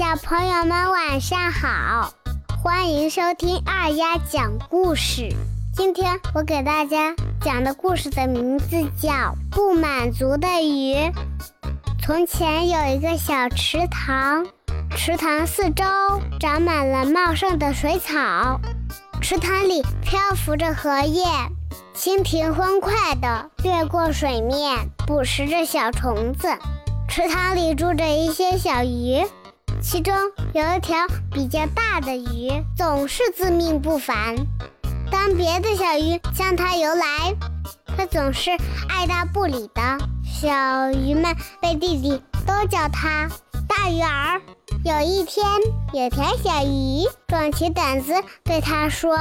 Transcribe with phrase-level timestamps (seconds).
[0.00, 2.10] 小朋友们晚上好，
[2.64, 5.28] 欢迎收听二丫讲故事。
[5.76, 9.10] 今天我给大家讲的故事的名字叫
[9.50, 10.94] 《不满足的鱼》。
[12.02, 14.46] 从前有一个小池塘，
[14.96, 15.84] 池塘四周
[16.40, 18.58] 长满了茂盛的水草，
[19.20, 21.26] 池塘里漂浮着荷叶，
[21.94, 26.48] 蜻蜓欢快地掠过水面，捕食着小虫子。
[27.06, 29.26] 池塘里住着一些小鱼，
[29.82, 30.14] 其中
[30.52, 30.96] 有一条
[31.32, 34.36] 比较大的鱼，总是自命不凡。
[35.10, 37.34] 当别的小鱼向它游来，
[37.96, 38.50] 它总是
[38.88, 39.98] 爱答不理的。
[40.24, 43.28] 小鱼们背地里都叫它
[43.66, 44.40] 大鱼儿。
[44.84, 45.46] 有一天，
[45.92, 48.12] 有条小鱼壮起胆子
[48.44, 49.16] 对它说：“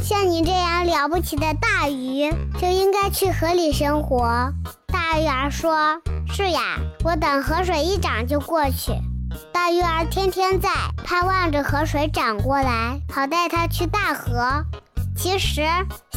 [0.00, 4.52] 像你这样了不起的大鱼，就应该去河里生活。”
[4.86, 6.00] 大鱼儿说。
[6.32, 8.92] 是呀，我等河水一涨就过去。
[9.60, 10.70] 大鱼儿天天在
[11.04, 14.64] 盼望着河水涨过来，好带它去大河。
[15.14, 15.60] 其实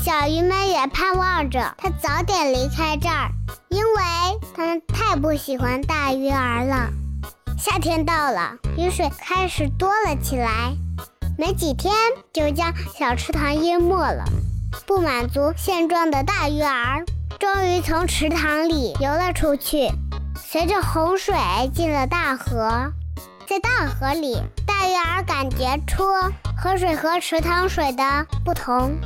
[0.02, 3.30] 小鱼们也盼望着它早点离开这儿，
[3.67, 4.02] 因为
[4.55, 6.89] 它们太不喜欢大鱼儿了。
[7.59, 10.72] 夏天到了，雨水开始多了起来，
[11.38, 11.94] 没几天
[12.31, 14.23] 就将小池塘淹没了。
[14.88, 17.03] 不满足现状的大鱼儿。
[17.41, 19.89] 终于从池塘里游了出去，
[20.33, 21.35] 随着洪水
[21.75, 22.94] 进了大河。
[23.54, 26.04] 在大河里，大鱼儿感觉出
[26.58, 28.98] 河水和池塘水的不同，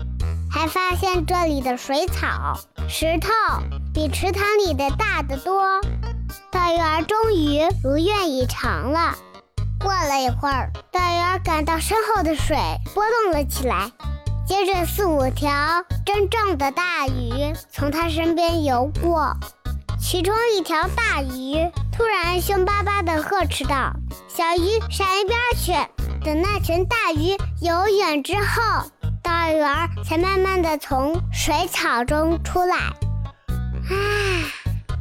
[0.49, 3.27] 还发现这里的水草、石头
[3.93, 5.81] 比池塘里的大得多。
[6.49, 9.15] 大鱼儿终于如愿以偿了。
[9.81, 12.55] 过了一会儿，大鱼儿感到身后的水
[12.93, 13.91] 波动了起来。
[14.47, 15.51] 接着，四五条
[16.05, 19.35] 真正的大鱼从他身边游过，
[19.99, 23.91] 其中一条大鱼突然凶巴巴地呵斥道
[24.29, 25.73] ：“小鱼，闪一边去！”
[26.23, 28.91] 等那群大鱼游远之后，
[29.23, 32.75] 大鱼儿才慢慢地从水草中出来。
[32.77, 32.93] 啊，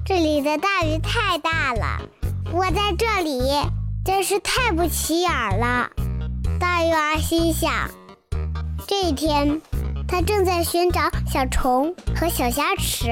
[0.07, 2.01] 这里的大鱼太大了，
[2.51, 3.43] 我在这里
[4.03, 5.91] 真是太不起眼了。
[6.59, 7.91] 大鱼儿心想。
[8.89, 9.61] 这一天，
[10.09, 13.11] 他正在寻找小虫和小虾吃，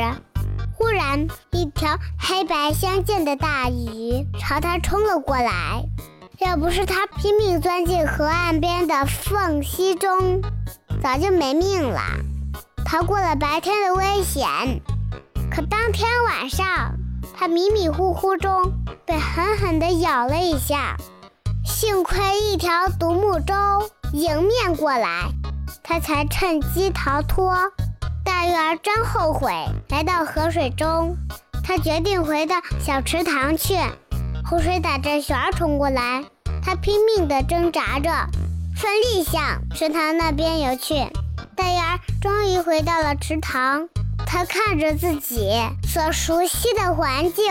[0.84, 5.83] 忽然一条黑白相间的大鱼朝他冲了过来。
[6.41, 10.43] 要不是他拼命钻进河岸边的缝隙中，
[11.03, 12.03] 早就没命了，
[12.84, 14.47] 逃过了白天的危险。
[15.50, 16.67] 可当天晚上，
[17.34, 18.71] 他迷迷糊糊中
[19.06, 20.99] 被狠狠地咬了一下，
[21.65, 23.55] 幸亏一条独木舟
[24.12, 25.31] 迎面过来。
[25.83, 27.55] 他才趁机逃脱。
[28.44, 29.50] 大鱼儿真后悔
[29.88, 31.16] 来到河水中，
[31.66, 33.75] 他决定回到小池塘去。
[34.44, 36.22] 湖水打着旋儿冲过来，
[36.62, 38.10] 他拼命地挣扎着，
[38.77, 40.94] 奋力向池塘那边游去。
[41.56, 43.88] 大鱼儿终于回到了池塘，
[44.27, 45.50] 他看着自己
[45.88, 47.47] 所熟悉的环境，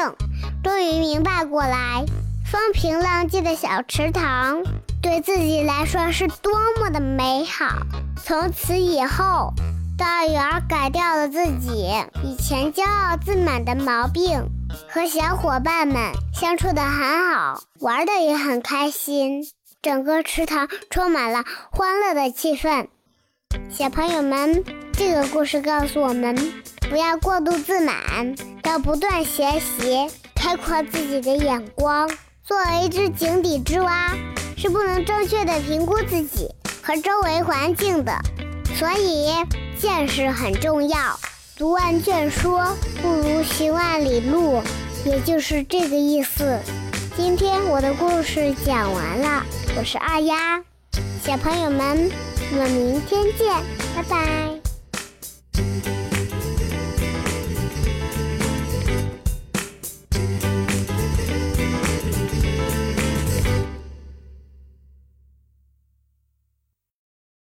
[0.63, 2.05] 终于明白过来，
[2.45, 4.61] 风平浪静的小池塘
[5.01, 7.79] 对自己来说是多么的美好。
[8.23, 9.51] 从此以后，
[10.03, 11.89] 大鱼儿改掉了自己
[12.25, 14.49] 以前骄傲自满的毛病，
[14.89, 19.47] 和小伙伴们相处的很好，玩的也很开心，
[19.81, 22.87] 整个池塘充满了欢乐的气氛。
[23.69, 26.35] 小朋友们，这个故事告诉我们，
[26.89, 32.09] 不要过度自满，要不断学习，开阔自己的眼光。
[32.43, 34.11] 作为一只井底之蛙，
[34.57, 36.49] 是不能正确的评估自己。
[36.83, 38.11] 和周围环境的，
[38.75, 39.31] 所以
[39.83, 40.97] 见识很重要。
[41.57, 42.57] 读万卷书
[43.01, 44.63] 不如行万里路，
[45.03, 46.57] 也就是这个意思。
[47.17, 49.43] 今天我的故事讲完了，
[49.77, 50.63] 我是二丫，
[51.21, 52.09] 小朋友们，
[52.53, 53.53] 我们明天见，
[53.93, 54.62] 拜拜。